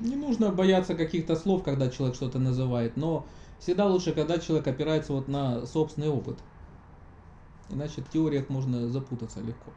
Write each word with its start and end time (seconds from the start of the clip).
Не 0.00 0.16
нужно 0.16 0.50
бояться 0.50 0.94
каких-то 0.94 1.36
слов, 1.36 1.62
когда 1.62 1.90
человек 1.90 2.16
что-то 2.16 2.38
называет, 2.38 2.96
но 2.96 3.26
всегда 3.58 3.86
лучше, 3.86 4.12
когда 4.12 4.38
человек 4.38 4.66
опирается 4.66 5.12
вот 5.12 5.28
на 5.28 5.66
собственный 5.66 6.08
опыт. 6.08 6.38
Иначе 7.68 8.00
в 8.00 8.08
теориях 8.08 8.48
можно 8.48 8.88
запутаться 8.88 9.40
легко. 9.40 9.70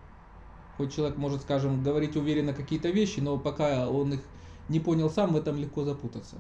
Хоть 0.78 0.94
человек 0.94 1.18
может, 1.18 1.42
скажем, 1.42 1.84
говорить 1.84 2.16
уверенно 2.16 2.54
какие-то 2.54 2.90
вещи, 2.90 3.20
но 3.20 3.38
пока 3.38 3.90
он 3.90 4.14
их 4.14 4.22
не 4.70 4.80
понял 4.80 5.10
сам, 5.10 5.34
в 5.34 5.36
этом 5.38 5.58
легко 5.58 5.84
запутаться. 5.84 6.38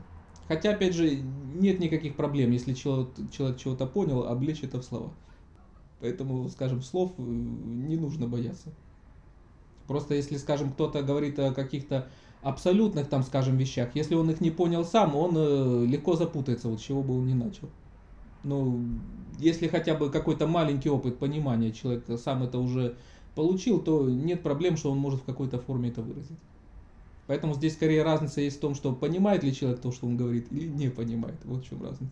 Хотя, 0.47 0.71
опять 0.71 0.95
же, 0.95 1.15
нет 1.15 1.79
никаких 1.79 2.15
проблем, 2.15 2.51
если 2.51 2.73
человек, 2.73 3.09
человек 3.31 3.57
чего-то 3.57 3.85
понял, 3.85 4.27
облечь 4.27 4.63
это 4.63 4.81
в 4.81 4.83
слова. 4.83 5.13
Поэтому, 5.99 6.49
скажем, 6.49 6.81
слов 6.81 7.13
э, 7.17 7.21
не 7.21 7.95
нужно 7.95 8.27
бояться. 8.27 8.73
Просто 9.87 10.15
если, 10.15 10.37
скажем, 10.37 10.71
кто-то 10.71 11.01
говорит 11.03 11.37
о 11.39 11.53
каких-то 11.53 12.09
абсолютных, 12.43 13.07
там, 13.07 13.23
скажем, 13.23 13.57
вещах, 13.57 13.89
если 13.95 14.15
он 14.15 14.29
их 14.29 14.41
не 14.41 14.51
понял 14.51 14.83
сам, 14.85 15.15
он 15.15 15.33
э, 15.35 15.85
легко 15.85 16.15
запутается, 16.15 16.69
вот 16.69 16.81
чего 16.81 17.01
бы 17.01 17.17
он 17.17 17.25
ни 17.25 17.33
начал. 17.33 17.69
Ну, 18.43 18.81
если 19.39 19.67
хотя 19.67 19.95
бы 19.95 20.09
какой-то 20.09 20.47
маленький 20.47 20.89
опыт 20.89 21.17
понимания 21.17 21.71
человек 21.71 22.05
сам 22.19 22.43
это 22.43 22.59
уже 22.59 22.95
получил, 23.35 23.79
то 23.79 24.09
нет 24.09 24.43
проблем, 24.43 24.77
что 24.77 24.91
он 24.91 24.97
может 24.97 25.21
в 25.21 25.25
какой-то 25.25 25.59
форме 25.59 25.89
это 25.89 26.01
выразить. 26.01 26.37
Поэтому 27.25 27.53
здесь 27.53 27.73
скорее 27.73 28.03
разница 28.03 28.41
есть 28.41 28.57
в 28.57 28.59
том, 28.59 28.75
что 28.75 28.93
понимает 28.93 29.43
ли 29.43 29.55
человек 29.55 29.79
то, 29.79 29.91
что 29.91 30.07
он 30.07 30.17
говорит, 30.17 30.51
или 30.51 30.67
не 30.67 30.89
понимает. 30.89 31.37
Вот 31.45 31.63
в 31.63 31.69
чем 31.69 31.81
разница. 31.81 32.11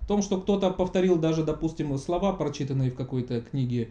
В 0.00 0.06
том, 0.06 0.20
что 0.20 0.38
кто-то 0.38 0.70
повторил 0.70 1.16
даже, 1.16 1.42
допустим, 1.42 1.96
слова, 1.96 2.34
прочитанные 2.34 2.90
в 2.90 2.94
какой-то 2.94 3.40
книге, 3.40 3.90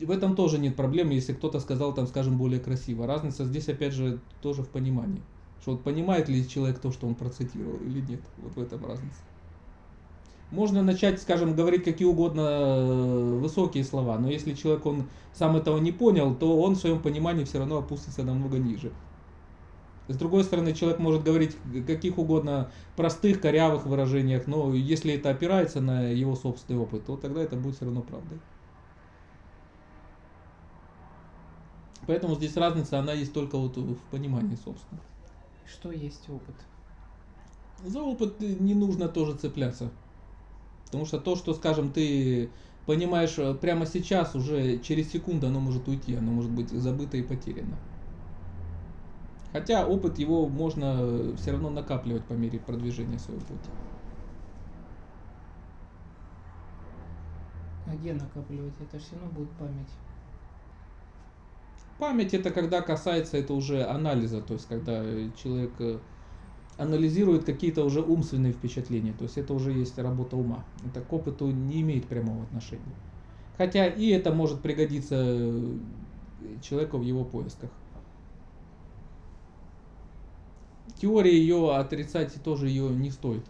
в 0.00 0.10
этом 0.10 0.34
тоже 0.34 0.58
нет 0.58 0.76
проблем, 0.76 1.10
если 1.10 1.32
кто-то 1.32 1.60
сказал 1.60 1.94
там, 1.94 2.06
скажем, 2.06 2.36
более 2.36 2.60
красиво. 2.60 3.06
Разница 3.06 3.44
здесь, 3.44 3.68
опять 3.68 3.92
же, 3.92 4.20
тоже 4.42 4.62
в 4.62 4.68
понимании. 4.68 5.22
Что 5.60 5.72
вот 5.72 5.82
понимает 5.82 6.28
ли 6.28 6.46
человек 6.48 6.78
то, 6.78 6.92
что 6.92 7.06
он 7.06 7.14
процитировал 7.14 7.76
или 7.78 8.00
нет. 8.00 8.20
Вот 8.38 8.56
в 8.56 8.60
этом 8.60 8.84
разница. 8.84 9.16
Можно 10.50 10.82
начать, 10.82 11.20
скажем, 11.20 11.54
говорить 11.54 11.84
какие 11.84 12.06
угодно 12.06 12.40
э, 12.40 13.38
высокие 13.40 13.82
слова, 13.82 14.18
но 14.18 14.30
если 14.30 14.52
человек 14.52 14.86
он 14.86 15.04
сам 15.32 15.56
этого 15.56 15.78
не 15.78 15.90
понял, 15.90 16.34
то 16.34 16.60
он 16.60 16.74
в 16.74 16.78
своем 16.78 17.00
понимании 17.00 17.44
все 17.44 17.58
равно 17.58 17.78
опустится 17.78 18.22
намного 18.22 18.58
ниже. 18.58 18.92
С 20.06 20.16
другой 20.16 20.44
стороны, 20.44 20.74
человек 20.74 20.98
может 20.98 21.24
говорить 21.24 21.56
каких 21.86 22.18
угодно 22.18 22.70
простых, 22.94 23.40
корявых 23.40 23.86
выражениях, 23.86 24.46
но 24.46 24.74
если 24.74 25.14
это 25.14 25.30
опирается 25.30 25.80
на 25.80 26.08
его 26.08 26.36
собственный 26.36 26.78
опыт, 26.78 27.06
то 27.06 27.16
тогда 27.16 27.42
это 27.42 27.56
будет 27.56 27.76
все 27.76 27.86
равно 27.86 28.02
правдой. 28.02 28.38
Поэтому 32.06 32.34
здесь 32.34 32.56
разница, 32.56 32.98
она 32.98 33.12
есть 33.12 33.32
только 33.32 33.56
вот 33.56 33.76
в 33.76 33.96
понимании, 34.10 34.56
собственно. 34.62 35.00
Что 35.66 35.90
есть 35.90 36.28
опыт? 36.28 36.54
За 37.84 38.00
опыт 38.00 38.40
не 38.40 38.74
нужно 38.74 39.08
тоже 39.08 39.34
цепляться. 39.36 39.90
Потому 40.86 41.06
что 41.06 41.18
то, 41.18 41.34
что, 41.36 41.54
скажем, 41.54 41.90
ты 41.90 42.50
понимаешь 42.86 43.34
э, 43.38 43.54
прямо 43.54 43.86
сейчас, 43.86 44.34
уже 44.34 44.78
через 44.78 45.10
секунду 45.10 45.46
оно 45.46 45.60
может 45.60 45.88
уйти, 45.88 46.14
оно 46.14 46.30
может 46.30 46.50
быть 46.50 46.70
забыто 46.70 47.16
и 47.16 47.22
потеряно. 47.22 47.76
Хотя 49.52 49.86
опыт 49.86 50.18
его 50.18 50.48
можно 50.48 51.36
все 51.36 51.52
равно 51.52 51.70
накапливать 51.70 52.24
по 52.24 52.32
мере 52.32 52.58
продвижения 52.58 53.18
своего 53.18 53.40
пути. 53.40 53.70
А 57.86 57.94
где 57.96 58.14
накапливать? 58.14 58.74
Это 58.80 58.98
все 58.98 59.14
равно 59.16 59.30
будет 59.30 59.50
память. 59.50 59.90
Память 61.98 62.34
это 62.34 62.50
когда 62.50 62.82
касается 62.82 63.36
это 63.36 63.54
уже 63.54 63.84
анализа, 63.84 64.40
то 64.40 64.54
есть 64.54 64.66
когда 64.66 65.02
человек 65.36 65.72
э, 65.78 65.98
анализирует 66.76 67.44
какие-то 67.44 67.84
уже 67.84 68.02
умственные 68.02 68.52
впечатления, 68.52 69.12
то 69.12 69.24
есть 69.24 69.38
это 69.38 69.54
уже 69.54 69.72
есть 69.72 69.96
работа 69.98 70.36
ума. 70.36 70.64
Это 70.84 71.00
к 71.00 71.12
опыту 71.12 71.50
не 71.50 71.82
имеет 71.82 72.06
прямого 72.08 72.42
отношения. 72.44 72.82
Хотя 73.56 73.86
и 73.86 74.08
это 74.08 74.32
может 74.32 74.60
пригодиться 74.60 75.14
э, 75.16 75.76
человеку 76.62 76.98
в 76.98 77.02
его 77.02 77.24
поисках. 77.24 77.70
Теория 81.00 81.36
ее 81.36 81.76
отрицать 81.76 82.34
тоже 82.42 82.68
ее 82.68 82.88
не 82.90 83.10
стоит. 83.10 83.44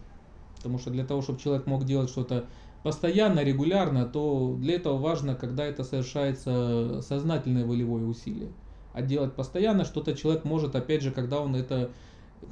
Потому 0.57 0.77
что 0.77 0.91
для 0.91 1.05
того, 1.05 1.21
чтобы 1.21 1.39
человек 1.39 1.65
мог 1.67 1.85
делать 1.85 2.09
что-то 2.09 2.47
постоянно, 2.85 3.39
регулярно, 3.39 4.05
то 4.05 4.55
для 4.59 4.75
этого 4.75 4.99
важно, 4.99 5.33
когда 5.33 5.65
это 5.65 5.83
совершается 5.83 7.01
сознательное 7.01 7.65
волевое 7.65 8.05
усилие. 8.05 8.49
А 8.93 9.01
делать 9.01 9.33
постоянно 9.33 9.85
что-то 9.85 10.13
человек 10.13 10.45
может, 10.45 10.75
опять 10.75 11.01
же, 11.01 11.09
когда 11.09 11.41
он 11.41 11.55
это 11.55 11.89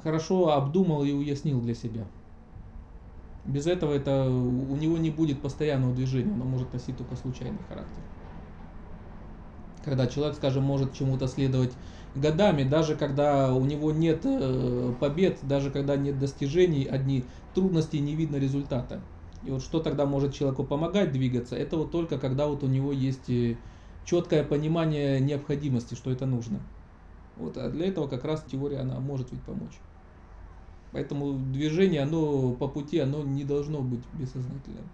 хорошо 0.02 0.48
обдумал 0.48 1.04
и 1.04 1.12
уяснил 1.12 1.60
для 1.60 1.76
себя. 1.76 2.04
Без 3.44 3.68
этого 3.68 3.94
это 3.94 4.28
у 4.28 4.74
него 4.74 4.98
не 4.98 5.10
будет 5.10 5.40
постоянного 5.40 5.94
движения, 5.94 6.32
оно 6.32 6.44
может 6.44 6.72
носить 6.72 6.98
только 6.98 7.14
случайный 7.14 7.62
характер. 7.68 8.02
Когда 9.84 10.08
человек, 10.08 10.34
скажем, 10.34 10.64
может 10.64 10.94
чему-то 10.94 11.28
следовать 11.28 11.70
годами, 12.16 12.64
даже 12.64 12.96
когда 12.96 13.54
у 13.54 13.64
него 13.64 13.92
нет 13.92 14.22
э, 14.24 14.94
побед, 14.98 15.38
даже 15.42 15.70
когда 15.70 15.94
нет 15.94 16.18
достижений, 16.18 16.86
одни 16.86 17.24
трудности, 17.54 17.98
не 17.98 18.16
видно 18.16 18.34
результата. 18.34 19.00
И 19.44 19.50
вот 19.50 19.62
что 19.62 19.80
тогда 19.80 20.06
может 20.06 20.34
человеку 20.34 20.64
помогать 20.64 21.12
двигаться? 21.12 21.54
Это 21.56 21.76
вот 21.76 21.90
только 21.90 22.18
когда 22.18 22.46
вот 22.46 22.62
у 22.62 22.66
него 22.66 22.92
есть 22.92 23.28
э, 23.28 23.56
четкое 24.04 24.42
понимание 24.42 25.20
необходимости, 25.20 25.94
что 25.94 26.10
это 26.10 26.24
нужно. 26.24 26.60
Вот, 27.36 27.56
а 27.58 27.68
для 27.68 27.86
этого 27.86 28.06
как 28.06 28.24
раз 28.24 28.44
теория 28.50 28.78
она 28.78 29.00
может 29.00 29.32
ведь 29.32 29.42
помочь. 29.42 29.78
Поэтому 30.92 31.34
движение, 31.34 32.02
оно 32.02 32.52
по 32.52 32.68
пути, 32.68 33.00
оно 33.00 33.22
не 33.22 33.44
должно 33.44 33.80
быть 33.80 34.04
бессознательным. 34.12 34.88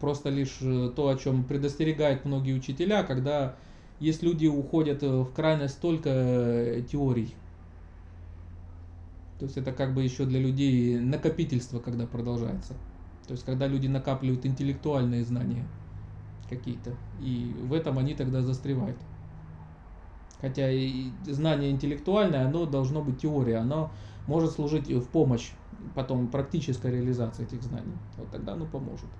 Просто 0.00 0.28
лишь 0.28 0.58
э, 0.60 0.90
то, 0.94 1.08
о 1.08 1.16
чем 1.16 1.44
предостерегают 1.44 2.24
многие 2.26 2.52
учителя, 2.52 3.02
когда 3.02 3.56
есть 3.98 4.22
люди 4.22 4.46
уходят 4.46 5.02
в 5.02 5.32
крайность 5.32 5.80
только 5.80 6.84
теорий, 6.90 7.34
то 9.38 9.44
есть 9.44 9.56
это 9.56 9.72
как 9.72 9.94
бы 9.94 10.02
еще 10.02 10.24
для 10.24 10.40
людей 10.40 10.98
накопительство, 10.98 11.78
когда 11.78 12.06
продолжается. 12.06 12.74
То 13.26 13.32
есть 13.32 13.44
когда 13.44 13.66
люди 13.66 13.86
накапливают 13.86 14.44
интеллектуальные 14.46 15.24
знания 15.24 15.68
какие-то. 16.48 16.96
И 17.20 17.56
в 17.60 17.72
этом 17.72 17.98
они 17.98 18.14
тогда 18.14 18.42
застревают. 18.42 18.96
Хотя 20.40 20.70
и 20.70 21.12
знание 21.24 21.70
интеллектуальное, 21.70 22.46
оно 22.46 22.64
должно 22.64 23.02
быть 23.02 23.20
теорией, 23.20 23.56
оно 23.56 23.92
может 24.26 24.52
служить 24.52 24.90
в 24.90 25.06
помощь 25.08 25.52
потом 25.94 26.28
практической 26.28 26.90
реализации 26.90 27.44
этих 27.44 27.62
знаний. 27.62 27.98
Вот 28.16 28.30
тогда 28.30 28.52
оно 28.52 28.66
поможет. 28.66 29.10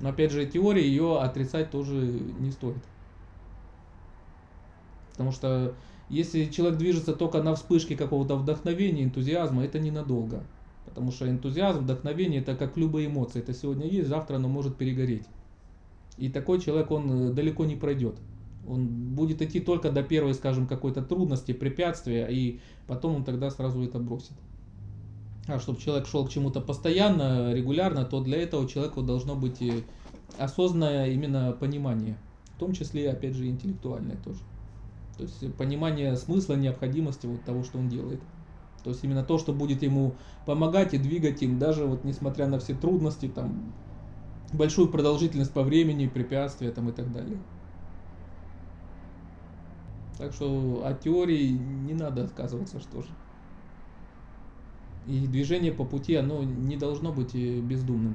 Но 0.00 0.10
опять 0.10 0.30
же, 0.30 0.46
теория 0.46 0.86
ее 0.86 1.20
отрицать 1.20 1.70
тоже 1.70 1.94
не 1.94 2.50
стоит. 2.50 2.84
Потому 5.12 5.32
что 5.32 5.76
если 6.08 6.46
человек 6.46 6.78
движется 6.78 7.12
только 7.12 7.42
на 7.42 7.54
вспышке 7.54 7.96
какого-то 7.96 8.36
вдохновения, 8.36 9.04
энтузиазма, 9.04 9.64
это 9.64 9.78
ненадолго. 9.78 10.42
Потому 10.86 11.12
что 11.12 11.28
энтузиазм, 11.28 11.80
вдохновение, 11.80 12.40
это 12.40 12.56
как 12.56 12.76
любые 12.76 13.08
эмоции. 13.08 13.40
Это 13.40 13.52
сегодня 13.52 13.86
есть, 13.86 14.08
завтра 14.08 14.36
оно 14.36 14.48
может 14.48 14.76
перегореть. 14.76 15.24
И 16.16 16.30
такой 16.30 16.60
человек, 16.60 16.90
он 16.90 17.10
э, 17.10 17.32
далеко 17.32 17.64
не 17.64 17.76
пройдет. 17.76 18.16
Он 18.66 18.86
будет 18.86 19.40
идти 19.42 19.60
только 19.60 19.90
до 19.90 20.02
первой, 20.02 20.34
скажем, 20.34 20.66
какой-то 20.66 21.02
трудности, 21.02 21.52
препятствия, 21.52 22.26
и 22.28 22.60
потом 22.86 23.16
он 23.16 23.24
тогда 23.24 23.50
сразу 23.50 23.82
это 23.82 23.98
бросит. 23.98 24.32
А 25.46 25.58
чтобы 25.58 25.80
человек 25.80 26.06
шел 26.06 26.26
к 26.26 26.30
чему-то 26.30 26.60
постоянно, 26.60 27.54
регулярно, 27.54 28.04
то 28.04 28.20
для 28.20 28.42
этого 28.42 28.68
человеку 28.68 29.02
должно 29.02 29.36
быть 29.36 29.62
э, 29.62 29.82
осознанное 30.38 31.10
именно 31.10 31.52
понимание. 31.52 32.16
В 32.56 32.58
том 32.58 32.72
числе, 32.72 33.10
опять 33.10 33.34
же, 33.34 33.46
интеллектуальное 33.46 34.16
тоже. 34.16 34.40
То 35.18 35.24
есть 35.24 35.54
понимание 35.56 36.16
смысла, 36.16 36.54
необходимости 36.54 37.26
вот 37.26 37.44
того, 37.44 37.64
что 37.64 37.78
он 37.78 37.88
делает. 37.88 38.20
То 38.84 38.90
есть 38.90 39.02
именно 39.02 39.24
то, 39.24 39.36
что 39.36 39.52
будет 39.52 39.82
ему 39.82 40.14
помогать 40.46 40.94
и 40.94 40.98
двигать 40.98 41.42
им, 41.42 41.58
даже 41.58 41.84
вот 41.84 42.04
несмотря 42.04 42.46
на 42.46 42.60
все 42.60 42.74
трудности, 42.74 43.26
там, 43.26 43.72
большую 44.52 44.88
продолжительность 44.88 45.52
по 45.52 45.62
времени, 45.64 46.06
препятствия 46.06 46.70
там, 46.70 46.88
и 46.88 46.92
так 46.92 47.12
далее. 47.12 47.36
Так 50.18 50.32
что 50.32 50.84
от 50.86 51.00
теории 51.00 51.48
не 51.48 51.94
надо 51.94 52.24
отказываться, 52.24 52.78
что 52.80 53.02
же. 53.02 53.08
И 55.08 55.26
движение 55.26 55.72
по 55.72 55.84
пути, 55.84 56.14
оно 56.14 56.44
не 56.44 56.76
должно 56.76 57.12
быть 57.12 57.34
э, 57.34 57.60
бездумным. 57.60 58.14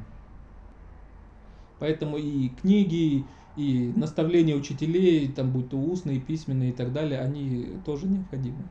Поэтому 1.83 2.15
и 2.17 2.47
книги, 2.47 3.27
и 3.57 3.91
наставления 3.97 4.55
учителей, 4.55 5.27
там 5.27 5.51
будь 5.51 5.69
то 5.69 5.77
устные, 5.77 6.17
письменные 6.17 6.69
и 6.69 6.73
так 6.73 6.93
далее, 6.93 7.19
они 7.19 7.77
тоже 7.85 8.07
необходимы. 8.07 8.69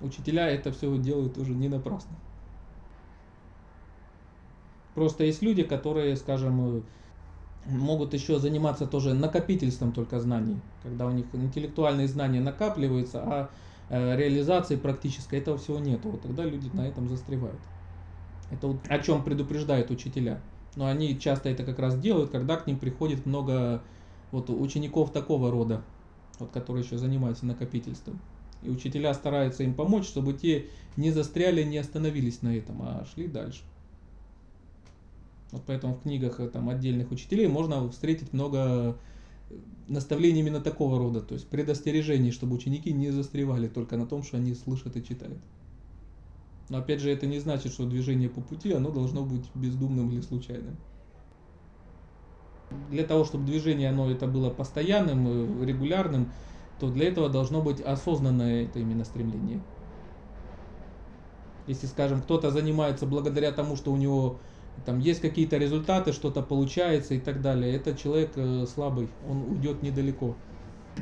Учителя 0.00 0.48
это 0.48 0.72
все 0.72 0.96
делают 0.96 1.36
уже 1.36 1.52
не 1.52 1.68
напрасно. 1.68 2.16
Просто 4.94 5.24
есть 5.24 5.42
люди, 5.42 5.64
которые, 5.64 6.16
скажем, 6.16 6.86
могут 7.66 8.14
еще 8.14 8.38
заниматься 8.38 8.86
тоже 8.86 9.12
накопительством 9.12 9.92
только 9.92 10.18
знаний, 10.18 10.62
когда 10.82 11.06
у 11.06 11.10
них 11.10 11.26
интеллектуальные 11.34 12.08
знания 12.08 12.40
накапливаются, 12.40 13.22
а 13.22 13.50
э, 13.90 14.16
реализации 14.16 14.76
практической 14.76 15.40
этого 15.40 15.58
всего 15.58 15.78
нет. 15.78 16.06
Вот 16.06 16.22
тогда 16.22 16.46
люди 16.46 16.70
на 16.74 16.88
этом 16.88 17.06
застревают. 17.06 17.60
Это 18.48 18.66
вот 18.66 18.86
о 18.88 18.98
чем 18.98 19.22
предупреждают 19.24 19.90
учителя. 19.90 20.40
Но 20.76 20.86
они 20.86 21.18
часто 21.18 21.48
это 21.48 21.64
как 21.64 21.78
раз 21.78 21.98
делают, 21.98 22.30
когда 22.30 22.56
к 22.56 22.66
ним 22.66 22.78
приходит 22.78 23.26
много 23.26 23.82
вот 24.30 24.50
учеников 24.50 25.12
такого 25.12 25.50
рода, 25.50 25.82
вот, 26.38 26.50
которые 26.50 26.84
еще 26.84 26.98
занимаются 26.98 27.46
накопительством. 27.46 28.20
И 28.62 28.70
учителя 28.70 29.12
стараются 29.14 29.62
им 29.62 29.74
помочь, 29.74 30.06
чтобы 30.06 30.32
те 30.32 30.66
не 30.96 31.10
застряли, 31.10 31.62
не 31.62 31.78
остановились 31.78 32.42
на 32.42 32.56
этом, 32.56 32.82
а 32.82 33.06
шли 33.14 33.28
дальше. 33.28 33.62
Вот 35.52 35.62
поэтому 35.66 35.94
в 35.94 36.02
книгах 36.02 36.40
э, 36.40 36.48
там, 36.48 36.68
отдельных 36.68 37.12
учителей 37.12 37.46
можно 37.46 37.88
встретить 37.90 38.32
много 38.32 38.96
наставлений 39.86 40.40
именно 40.40 40.60
такого 40.60 40.98
рода, 40.98 41.20
то 41.20 41.34
есть 41.34 41.46
предостережений, 41.48 42.32
чтобы 42.32 42.56
ученики 42.56 42.92
не 42.92 43.10
застревали 43.10 43.68
только 43.68 43.96
на 43.96 44.06
том, 44.06 44.22
что 44.22 44.38
они 44.38 44.54
слышат 44.54 44.96
и 44.96 45.04
читают. 45.04 45.38
Но 46.68 46.78
опять 46.78 47.00
же, 47.00 47.10
это 47.10 47.26
не 47.26 47.38
значит, 47.38 47.72
что 47.72 47.86
движение 47.86 48.28
по 48.28 48.40
пути, 48.40 48.72
оно 48.72 48.90
должно 48.90 49.22
быть 49.22 49.50
бездумным 49.54 50.10
или 50.10 50.20
случайным. 50.20 50.76
Для 52.90 53.04
того, 53.04 53.24
чтобы 53.24 53.44
движение 53.44 53.90
оно 53.90 54.10
это 54.10 54.26
было 54.26 54.50
постоянным, 54.50 55.62
э, 55.62 55.66
регулярным, 55.66 56.32
то 56.80 56.90
для 56.90 57.08
этого 57.08 57.28
должно 57.28 57.62
быть 57.62 57.80
осознанное 57.80 58.64
это 58.64 58.78
именно 58.78 59.04
стремление. 59.04 59.60
Если, 61.66 61.86
скажем, 61.86 62.22
кто-то 62.22 62.50
занимается 62.50 63.06
благодаря 63.06 63.52
тому, 63.52 63.76
что 63.76 63.92
у 63.92 63.96
него 63.96 64.40
там 64.84 64.98
есть 64.98 65.20
какие-то 65.20 65.56
результаты, 65.56 66.12
что-то 66.12 66.42
получается 66.42 67.14
и 67.14 67.20
так 67.20 67.40
далее, 67.40 67.74
этот 67.74 67.98
человек 67.98 68.32
э, 68.36 68.66
слабый, 68.66 69.08
он 69.20 69.42
уйдет 69.42 69.82
недалеко. 69.82 70.36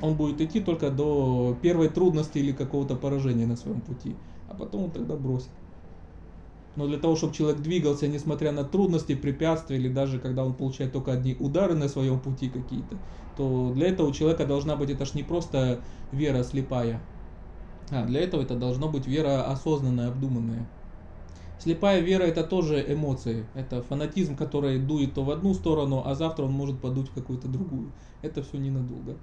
Он 0.00 0.16
будет 0.16 0.40
идти 0.40 0.60
только 0.60 0.90
до 0.90 1.58
первой 1.62 1.88
трудности 1.88 2.38
или 2.38 2.52
какого-то 2.52 2.96
поражения 2.96 3.46
на 3.46 3.56
своем 3.56 3.80
пути, 3.80 4.16
а 4.46 4.54
потом 4.54 4.84
он 4.84 4.90
тогда 4.92 5.16
бросит. 5.16 5.50
Но 6.74 6.86
для 6.86 6.98
того, 6.98 7.16
чтобы 7.16 7.34
человек 7.34 7.60
двигался, 7.60 8.08
несмотря 8.08 8.50
на 8.50 8.64
трудности, 8.64 9.14
препятствия, 9.14 9.76
или 9.76 9.88
даже 9.88 10.18
когда 10.18 10.44
он 10.44 10.54
получает 10.54 10.92
только 10.92 11.12
одни 11.12 11.36
удары 11.38 11.74
на 11.74 11.88
своем 11.88 12.18
пути 12.18 12.48
какие-то, 12.48 12.98
то 13.36 13.72
для 13.74 13.88
этого 13.88 14.08
у 14.08 14.12
человека 14.12 14.46
должна 14.46 14.76
быть, 14.76 14.90
это 14.90 15.04
ж 15.04 15.14
не 15.14 15.22
просто 15.22 15.84
вера 16.10 16.42
слепая, 16.42 17.02
а 17.90 18.06
для 18.06 18.20
этого 18.20 18.42
это 18.42 18.56
должно 18.56 18.88
быть 18.88 19.06
вера 19.06 19.50
осознанная, 19.50 20.08
обдуманная. 20.08 20.66
Слепая 21.58 22.00
вера 22.00 22.24
это 22.24 22.42
тоже 22.42 22.84
эмоции, 22.88 23.46
это 23.54 23.82
фанатизм, 23.82 24.34
который 24.34 24.80
дует 24.80 25.14
то 25.14 25.22
в 25.24 25.30
одну 25.30 25.54
сторону, 25.54 26.02
а 26.04 26.14
завтра 26.14 26.44
он 26.44 26.52
может 26.52 26.80
подуть 26.80 27.10
в 27.10 27.14
какую-то 27.14 27.48
другую. 27.48 27.92
Это 28.22 28.42
все 28.42 28.56
ненадолго. 28.56 29.18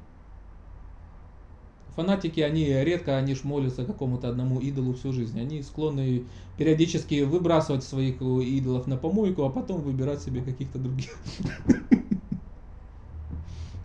Фанатики, 1.95 2.39
они 2.39 2.65
редко, 2.65 3.17
они 3.17 3.35
ж 3.35 3.43
молятся 3.43 3.85
какому-то 3.85 4.29
одному 4.29 4.59
идолу 4.59 4.93
всю 4.93 5.11
жизнь. 5.11 5.39
Они 5.39 5.61
склонны 5.63 6.27
периодически 6.57 7.23
выбрасывать 7.23 7.83
своих 7.83 8.21
идолов 8.21 8.87
на 8.87 8.97
помойку, 8.97 9.43
а 9.43 9.49
потом 9.49 9.81
выбирать 9.81 10.21
себе 10.21 10.41
каких-то 10.41 10.79
других. 10.79 11.17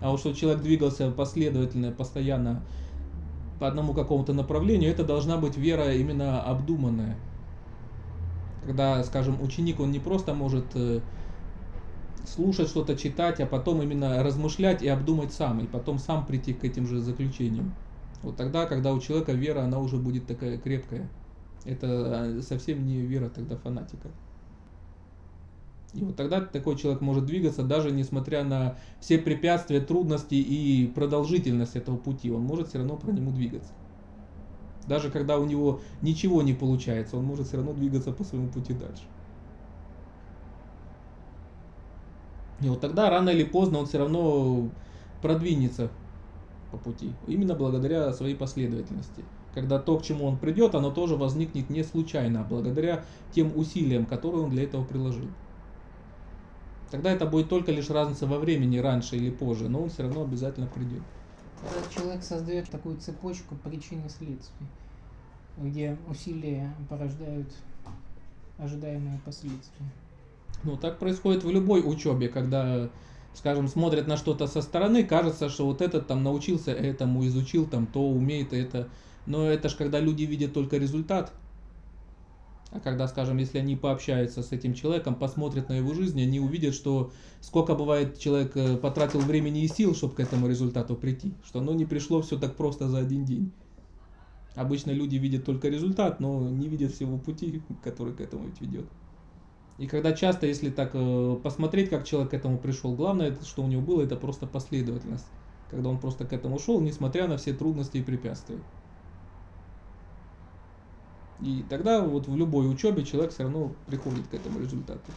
А 0.01 0.13
уж 0.13 0.21
что 0.21 0.35
человек 0.35 0.63
двигался 0.63 1.11
последовательно, 1.11 1.91
постоянно 1.91 2.63
по 3.59 3.67
одному 3.69 3.95
какому-то 3.95 4.35
направлению, 4.35 4.91
это 4.91 5.03
должна 5.03 5.39
быть 5.39 5.57
вера 5.57 5.95
именно 5.95 6.43
обдуманная. 6.43 7.17
Когда, 8.67 9.03
скажем, 9.05 9.41
ученик, 9.41 9.81
он 9.81 9.93
не 9.93 9.99
просто 9.99 10.35
может 10.35 10.65
э, 10.75 11.01
слушать 12.27 12.69
что-то, 12.69 12.97
читать, 12.97 13.41
а 13.41 13.47
потом 13.47 13.83
именно 13.83 14.23
размышлять 14.23 14.83
и 14.83 14.89
обдумать 14.89 15.33
сам, 15.33 15.61
и 15.61 15.67
потом 15.67 15.99
сам 15.99 16.27
прийти 16.27 16.53
к 16.53 16.65
этим 16.65 16.87
же 16.87 17.01
заключениям. 17.01 17.73
Вот 18.23 18.37
тогда, 18.37 18.67
когда 18.67 18.93
у 18.93 19.01
человека 19.01 19.33
вера, 19.33 19.63
она 19.63 19.79
уже 19.79 19.97
будет 19.97 20.27
такая 20.27 20.59
крепкая. 20.59 21.09
Это 21.65 21.87
э, 22.37 22.43
совсем 22.43 22.87
не 22.87 23.01
вера 23.01 23.29
тогда 23.29 23.57
фанатика. 23.57 24.09
И 25.95 26.03
вот 26.03 26.17
тогда 26.17 26.41
такой 26.41 26.77
человек 26.77 27.01
может 27.01 27.25
двигаться, 27.25 27.63
даже 27.63 27.93
несмотря 27.93 28.43
на 28.43 28.77
все 29.01 29.17
препятствия, 29.17 29.81
трудности 29.81 30.35
и 30.35 30.89
продолжительность 30.89 31.77
этого 31.77 31.97
пути, 31.97 32.31
он 32.31 32.43
может 32.43 32.69
все 32.69 32.79
равно 32.79 32.97
по 32.97 33.11
нему 33.11 33.31
двигаться. 33.31 33.73
Даже 34.87 35.11
когда 35.11 35.39
у 35.39 35.47
него 35.47 35.81
ничего 36.03 36.43
не 36.43 36.53
получается, 36.53 37.17
он 37.17 37.25
может 37.25 37.47
все 37.47 37.57
равно 37.57 37.73
двигаться 37.73 38.13
по 38.13 38.25
своему 38.25 38.49
пути 38.49 38.75
дальше. 38.75 39.05
И 42.61 42.69
вот 42.69 42.81
тогда 42.81 43.09
рано 43.09 43.31
или 43.31 43.45
поздно 43.45 43.79
он 43.79 43.87
все 43.87 43.99
равно 43.99 44.69
продвинется 45.23 45.91
по 46.75 46.91
пути. 46.91 47.13
Именно 47.27 47.55
благодаря 47.55 48.13
своей 48.13 48.35
последовательности. 48.35 49.25
Когда 49.55 49.79
то, 49.79 49.99
к 49.99 50.03
чему 50.03 50.27
он 50.27 50.37
придет, 50.37 50.75
оно 50.75 50.91
тоже 50.91 51.15
возникнет 51.15 51.71
не 51.71 51.85
случайно, 51.85 52.41
а 52.41 52.45
благодаря 52.45 53.05
тем 53.33 53.57
усилиям, 53.57 54.05
которые 54.05 54.45
он 54.45 54.51
для 54.51 54.65
этого 54.65 54.85
приложил. 54.85 55.29
Тогда 56.91 57.13
это 57.13 57.27
будет 57.27 57.49
только 57.49 57.71
лишь 57.71 57.91
разница 57.91 58.27
во 58.27 58.39
времени, 58.39 58.79
раньше 58.79 59.17
или 59.17 59.31
позже, 59.31 59.69
но 59.69 59.83
он 59.83 59.91
все 59.91 60.03
равно 60.03 60.23
обязательно 60.23 60.67
придет. 60.67 61.03
Когда 61.61 61.89
человек 61.95 62.23
создает 62.25 62.69
такую 62.69 62.97
цепочку 62.97 63.55
причин 63.57 64.05
и 64.05 64.09
следствий, 64.09 64.67
где 65.57 65.97
усилия 66.09 66.75
порождают 66.89 67.49
ожидаемые 68.59 69.21
последствия. 69.25 69.87
Ну, 70.65 70.77
так 70.77 70.99
происходит 70.99 71.45
в 71.45 71.51
любой 71.51 71.81
учебе, 71.85 72.29
когда, 72.29 72.89
скажем, 73.35 73.69
смотрят 73.69 74.07
на 74.07 74.17
что-то 74.17 74.47
со 74.47 74.63
стороны, 74.63 75.05
кажется, 75.05 75.49
что 75.49 75.67
вот 75.67 75.81
этот 75.83 76.07
там 76.07 76.23
научился 76.23 76.73
этому, 76.73 77.27
изучил 77.27 77.67
там 77.67 77.87
то, 77.87 78.01
умеет 78.01 78.53
это. 78.53 78.89
Но 79.27 79.47
это 79.47 79.69
ж 79.69 79.75
когда 79.75 80.01
люди 80.01 80.23
видят 80.23 80.53
только 80.53 80.77
результат, 80.77 81.33
а 82.71 82.81
когда, 82.81 83.07
скажем, 83.07 83.39
если 83.39 83.59
они 83.59 83.77
пообщаются 83.77 84.43
с 84.43 84.51
этим 84.51 84.75
человеком, 84.75 85.15
посмотрят 85.15 85.69
на 85.69 85.75
его 85.75 85.95
жизнь, 85.95 86.21
они 86.21 86.41
увидят, 86.41 86.75
что 86.75 87.13
сколько 87.41 87.77
бывает 87.77 88.19
человек 88.19 88.57
э, 88.57 88.77
потратил 88.77 89.21
времени 89.21 89.63
и 89.63 89.69
сил, 89.69 89.95
чтобы 89.95 90.15
к 90.15 90.21
этому 90.21 90.49
результату 90.49 90.97
прийти. 90.97 91.35
Что 91.47 91.61
оно 91.61 91.73
не 91.73 91.85
пришло 91.85 92.21
все 92.21 92.37
так 92.37 92.57
просто 92.57 92.89
за 92.89 92.99
один 92.99 93.25
день. 93.25 93.53
Обычно 94.57 94.91
люди 94.91 95.17
видят 95.17 95.45
только 95.45 95.69
результат, 95.69 96.19
но 96.19 96.49
не 96.49 96.69
видят 96.69 96.93
всего 96.93 97.17
пути, 97.17 97.63
который 97.85 98.13
к 98.13 98.21
этому 98.21 98.51
ведет. 98.61 98.87
И 99.79 99.87
когда 99.89 100.13
часто, 100.13 100.47
если 100.47 100.71
так 100.71 100.91
э, 100.95 101.37
посмотреть, 101.43 101.91
как 101.91 102.05
человек 102.05 102.31
к 102.31 102.35
этому 102.35 102.59
пришел, 102.59 102.95
главное, 102.95 103.37
что 103.43 103.63
у 103.63 103.67
него 103.67 103.83
было, 103.83 104.03
это 104.03 104.17
просто 104.17 104.47
последовательность. 104.47 105.27
Когда 105.71 105.89
он 105.89 105.99
просто 105.99 106.25
к 106.25 106.33
этому 106.33 106.59
шел, 106.59 106.81
несмотря 106.81 107.27
на 107.27 107.37
все 107.37 107.53
трудности 107.53 107.97
и 107.97 108.03
препятствия. 108.03 108.59
И 111.41 111.65
тогда 111.65 112.03
вот 112.05 112.29
в 112.29 112.37
любой 112.37 112.73
учебе 112.73 113.05
человек 113.05 113.33
все 113.33 113.43
равно 113.43 113.75
приходит 113.87 114.29
к 114.29 114.35
этому 114.35 114.61
результату. 114.61 115.11